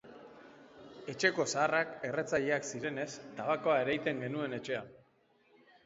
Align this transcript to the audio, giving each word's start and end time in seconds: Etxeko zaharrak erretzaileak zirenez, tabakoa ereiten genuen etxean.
Etxeko 1.13 1.45
zaharrak 1.51 1.93
erretzaileak 2.09 2.67
zirenez, 2.73 3.09
tabakoa 3.39 3.79
ereiten 3.87 4.27
genuen 4.27 4.61
etxean. 4.63 4.95